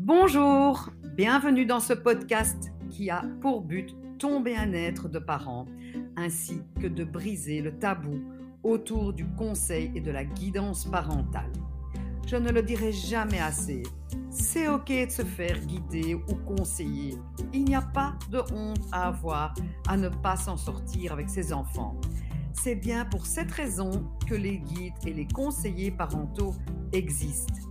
[0.00, 5.66] Bonjour, bienvenue dans ce podcast qui a pour but ton bien-être de parent
[6.16, 8.20] ainsi que de briser le tabou
[8.62, 11.50] autour du conseil et de la guidance parentale.
[12.28, 13.82] Je ne le dirai jamais assez,
[14.30, 17.16] c'est ok de se faire guider ou conseiller.
[17.52, 19.52] Il n'y a pas de honte à avoir
[19.88, 22.00] à ne pas s'en sortir avec ses enfants.
[22.52, 26.54] C'est bien pour cette raison que les guides et les conseillers parentaux
[26.92, 27.67] existent.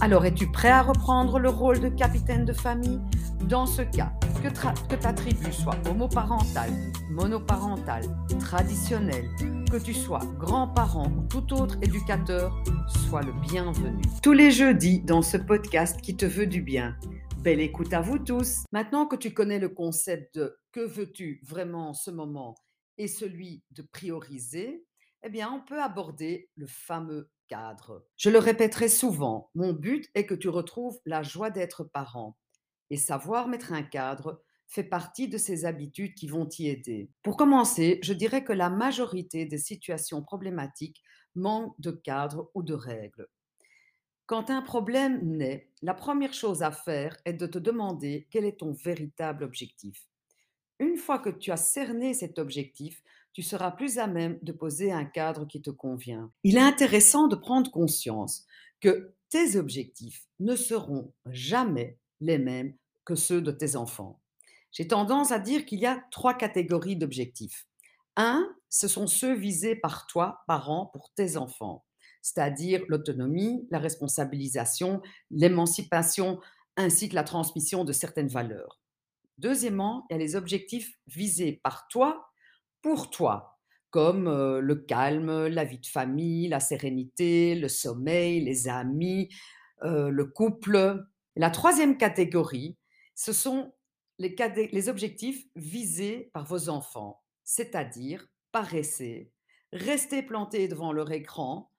[0.00, 3.00] Alors, es-tu prêt à reprendre le rôle de capitaine de famille?
[3.48, 6.72] Dans ce cas, que, ta tribu soit homoparentale,
[7.10, 8.04] monoparentale,
[8.38, 9.28] traditionnelle,
[9.70, 12.62] que tu sois grand-parent ou tout autre éducateur,
[13.08, 14.02] sois le bienvenu.
[14.22, 16.96] Tous les jeudis dans ce podcast qui te veut du bien.
[17.38, 18.64] Belle écoute à vous tous.
[18.72, 22.54] Maintenant que tu connais le concept de que veux-tu vraiment en ce moment?
[22.98, 24.84] et celui de prioriser,
[25.22, 27.30] eh bien, on peut aborder le fameux
[28.16, 32.36] Je le répéterai souvent, mon but est que tu retrouves la joie d'être parent.
[32.90, 37.10] Et savoir mettre un cadre fait partie de ces habitudes qui vont t'y aider.
[37.22, 41.02] Pour commencer, je dirais que la majorité des situations problématiques
[41.34, 43.28] manquent de cadre ou de règles.
[44.26, 48.58] Quand un problème naît, la première chose à faire est de te demander quel est
[48.58, 50.08] ton véritable objectif.
[50.80, 53.02] Une fois que tu as cerné cet objectif,
[53.36, 56.32] tu seras plus à même de poser un cadre qui te convient.
[56.42, 58.46] Il est intéressant de prendre conscience
[58.80, 64.22] que tes objectifs ne seront jamais les mêmes que ceux de tes enfants.
[64.72, 67.66] J'ai tendance à dire qu'il y a trois catégories d'objectifs.
[68.16, 71.84] Un, ce sont ceux visés par toi, parent, pour tes enfants,
[72.22, 76.40] c'est-à-dire l'autonomie, la responsabilisation, l'émancipation,
[76.78, 78.80] ainsi que la transmission de certaines valeurs.
[79.36, 82.30] Deuxièmement, il y a les objectifs visés par toi
[82.86, 83.58] pour toi,
[83.90, 84.28] comme
[84.60, 89.28] le calme, la vie de famille, la sérénité, le sommeil, les amis,
[89.82, 91.04] le couple.
[91.34, 92.78] La troisième catégorie,
[93.16, 93.74] ce sont
[94.20, 99.32] les, objectifs visés par vos enfants, c'est-à-dire paresser,
[99.72, 101.72] rester planté devant leur écran,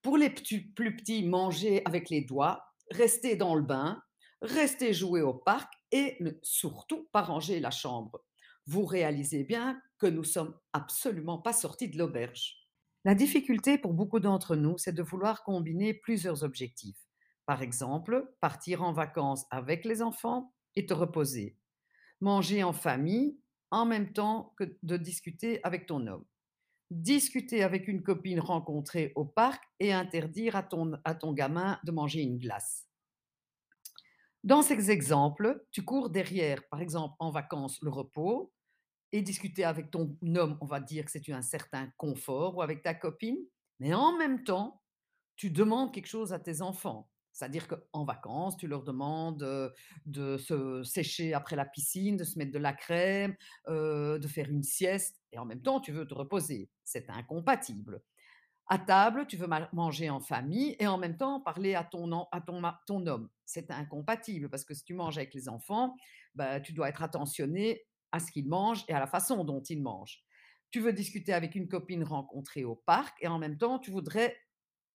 [0.00, 4.02] pour les plus petits, manger avec les doigts, rester dans le bain,
[4.40, 8.22] rester jouer au parc et ne surtout pas ranger la chambre
[8.66, 12.56] vous réalisez bien que nous sommes absolument pas sortis de l'auberge.
[13.04, 16.98] La difficulté pour beaucoup d'entre nous, c'est de vouloir combiner plusieurs objectifs.
[17.46, 21.56] Par exemple, partir en vacances avec les enfants et te reposer.
[22.20, 23.38] Manger en famille
[23.70, 26.24] en même temps que de discuter avec ton homme.
[26.90, 31.92] Discuter avec une copine rencontrée au parc et interdire à ton, à ton gamin de
[31.92, 32.88] manger une glace.
[34.44, 38.52] Dans ces exemples, tu cours derrière, par exemple en vacances, le repos,
[39.12, 42.82] et discuter avec ton homme, on va dire que c'est un certain confort, ou avec
[42.82, 43.38] ta copine,
[43.78, 44.82] mais en même temps,
[45.36, 47.10] tu demandes quelque chose à tes enfants.
[47.32, 49.72] C'est-à-dire qu'en vacances, tu leur demandes
[50.06, 53.36] de se sécher après la piscine, de se mettre de la crème,
[53.68, 56.70] de faire une sieste, et en même temps, tu veux te reposer.
[56.82, 58.00] C'est incompatible.
[58.68, 62.40] À table, tu veux manger en famille et en même temps parler à ton, à
[62.40, 63.28] ton, ton homme.
[63.44, 65.94] C'est incompatible parce que si tu manges avec les enfants,
[66.34, 67.84] bah, tu dois être attentionné
[68.16, 70.24] à ce qu'il mange et à la façon dont il mange.
[70.70, 74.36] Tu veux discuter avec une copine rencontrée au parc et en même temps, tu voudrais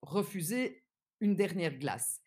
[0.02, 0.84] refuser
[1.22, 2.22] une dernière glace.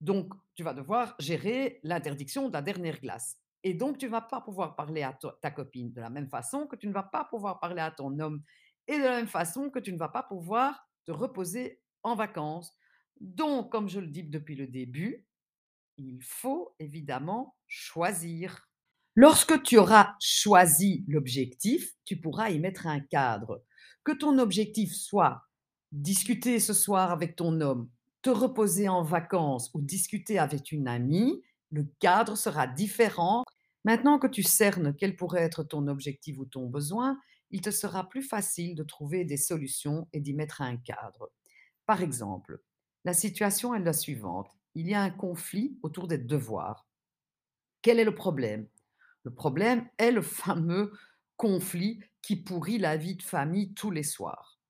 [0.00, 3.36] Donc, tu vas devoir gérer l'interdiction de la dernière glace.
[3.62, 6.66] Et donc, tu ne vas pas pouvoir parler à ta copine de la même façon
[6.66, 8.42] que tu ne vas pas pouvoir parler à ton homme
[8.86, 12.74] et de la même façon que tu ne vas pas pouvoir te reposer en vacances.
[13.20, 15.26] Donc, comme je le dis depuis le début,
[15.98, 18.69] il faut évidemment choisir.
[19.16, 23.62] Lorsque tu auras choisi l'objectif, tu pourras y mettre un cadre.
[24.04, 25.42] Que ton objectif soit
[25.92, 27.88] discuter ce soir avec ton homme,
[28.22, 33.44] te reposer en vacances ou discuter avec une amie, le cadre sera différent.
[33.84, 37.18] Maintenant que tu cernes quel pourrait être ton objectif ou ton besoin,
[37.50, 41.30] il te sera plus facile de trouver des solutions et d'y mettre un cadre.
[41.86, 42.60] Par exemple,
[43.04, 44.56] la situation est la suivante.
[44.74, 46.86] Il y a un conflit autour des devoirs.
[47.82, 48.68] Quel est le problème?
[49.22, 50.92] Le problème est le fameux
[51.36, 54.60] conflit qui pourrit la vie de famille tous les soirs.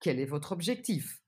[0.00, 1.22] Quel est votre objectif?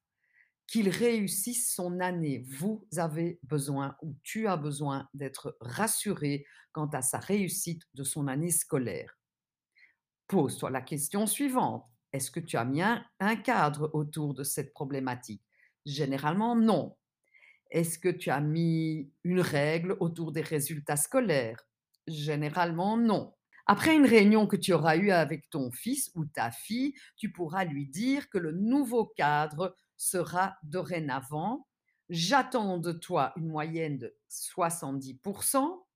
[0.66, 2.44] Qu'il réussisse son année.
[2.48, 8.28] Vous avez besoin ou tu as besoin d'être rassuré quant à sa réussite de son
[8.28, 9.18] année scolaire.
[10.28, 11.84] Pose-toi la question suivante.
[12.12, 15.42] Est-ce que tu as mis un, cadre autour de cette problématique?
[15.84, 16.96] Généralement, non.
[17.70, 21.69] Est-ce que tu as mis une règle autour des résultats scolaires?
[22.06, 23.34] Généralement, non.
[23.66, 27.64] Après une réunion que tu auras eue avec ton fils ou ta fille, tu pourras
[27.64, 31.66] lui dire que le nouveau cadre sera dorénavant
[32.10, 35.86] j'attends de toi une moyenne de 70%.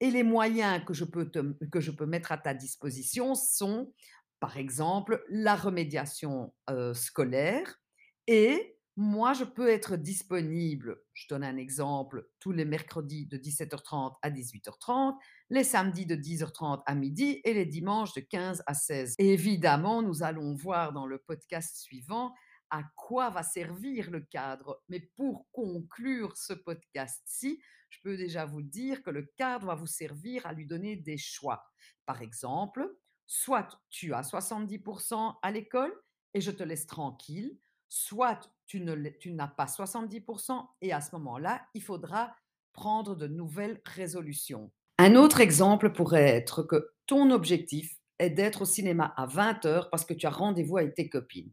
[0.00, 1.30] Et les moyens que je, peux
[1.72, 3.92] que je peux mettre à ta disposition sont,
[4.38, 6.54] par exemple, la remédiation
[6.92, 7.80] scolaire
[8.28, 14.16] et moi, je peux être disponible, je donne un exemple, tous les mercredis de 17h30
[14.22, 15.14] à 18h30,
[15.50, 19.14] les samedis de 10h30 à midi et les dimanches de 15 à 16.
[19.18, 22.34] évidemment, nous allons voir dans le podcast suivant
[22.70, 24.82] à quoi va servir le cadre.
[24.88, 29.86] Mais pour conclure ce podcast-ci, je peux déjà vous dire que le cadre va vous
[29.86, 31.62] servir à lui donner des choix.
[32.04, 32.84] Par exemple,
[33.28, 35.94] soit tu as 70% à l'école
[36.34, 37.56] et je te laisse tranquille,
[37.88, 42.34] soit tu, n'as pas 70% et à ce moment-là, il faudra
[42.72, 44.70] prendre de nouvelles résolutions.
[44.98, 50.04] Un autre exemple pourrait être que ton objectif est d'être au cinéma à 20h parce
[50.04, 51.52] que tu as rendez-vous avec tes copines.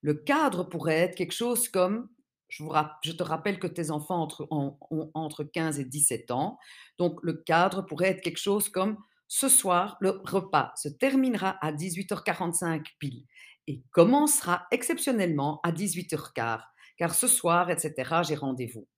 [0.00, 2.08] Le cadre pourrait être quelque chose comme,
[2.48, 4.78] je, te rappelle que tes enfants ont
[5.14, 6.58] entre 15 et 17 ans,
[6.98, 8.96] donc le cadre pourrait être quelque chose comme,
[9.26, 13.26] ce soir, le repas se terminera à 18h45 pile
[13.68, 16.62] et commencera exceptionnellement à 18h15,
[16.96, 18.88] car ce soir, etc., j'ai rendez-vous.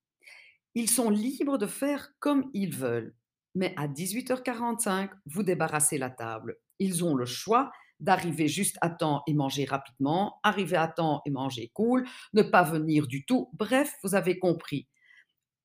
[0.73, 3.13] Ils sont libres de faire comme ils veulent,
[3.53, 6.57] mais à 18h45, vous débarrassez la table.
[6.79, 11.29] Ils ont le choix d'arriver juste à temps et manger rapidement, arriver à temps et
[11.29, 13.49] manger cool, ne pas venir du tout.
[13.53, 14.87] Bref, vous avez compris.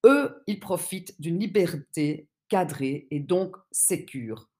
[0.04, 4.50] Eux, ils profitent d'une liberté cadrée et donc sécure.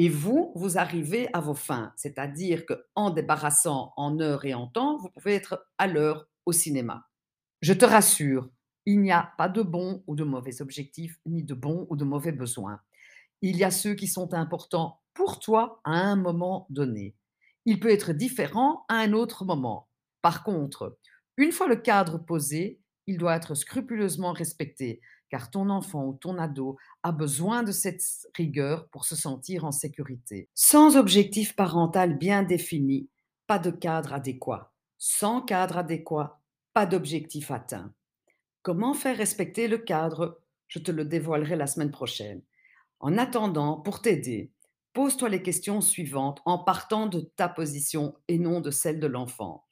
[0.00, 4.96] Et vous, vous arrivez à vos fins, c'est-à-dire qu'en débarrassant en heure et en temps,
[4.96, 7.08] vous pouvez être à l'heure au cinéma.
[7.62, 8.48] Je te rassure,
[8.86, 12.04] il n'y a pas de bons ou de mauvais objectifs, ni de bons ou de
[12.04, 12.80] mauvais besoins.
[13.42, 17.16] Il y a ceux qui sont importants pour toi à un moment donné.
[17.64, 19.88] Il peut être différent à un autre moment.
[20.22, 20.96] Par contre,
[21.36, 26.38] une fois le cadre posé, il doit être scrupuleusement respecté, car ton enfant ou ton
[26.38, 28.02] ado a besoin de cette
[28.34, 30.48] rigueur pour se sentir en sécurité.
[30.54, 33.08] Sans objectif parental bien défini,
[33.46, 34.72] pas de cadre adéquat.
[34.98, 36.40] Sans cadre adéquat,
[36.72, 37.92] pas d'objectif atteint.
[38.62, 40.40] Comment faire respecter le cadre?
[40.66, 42.42] Je te le dévoilerai la semaine prochaine.
[43.00, 44.52] En attendant, pour t'aider,
[44.92, 49.64] pose-toi les questions suivantes en partant de ta position et non de celle de l'enfant.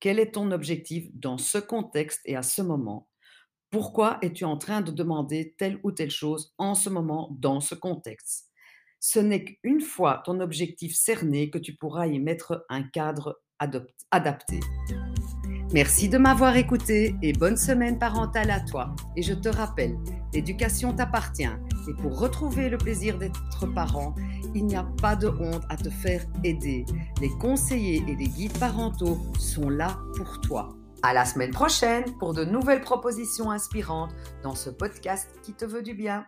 [0.00, 3.09] Quel est ton objectif dans ce contexte et à ce moment?
[3.70, 7.74] Pourquoi es-tu en train de demander telle ou telle chose en ce moment, dans ce
[7.74, 8.48] contexte?
[8.98, 13.40] Ce n'est qu'une fois ton objectif cerné que tu pourras y mettre un cadre
[14.10, 14.60] adapté.
[15.72, 18.94] Merci de m'avoir écouté et bonne semaine parentale à toi.
[19.16, 19.96] Et je te rappelle,
[20.34, 21.44] l'éducation t'appartient.
[21.44, 24.16] Et pour retrouver le plaisir d'être parent,
[24.52, 26.84] il n'y a pas de honte à te faire aider.
[27.20, 30.79] Les conseillers et les guides parentaux sont là pour toi.
[31.02, 34.10] À la semaine prochaine pour de nouvelles propositions inspirantes
[34.42, 36.18] dans ce podcast qui te veut du bien.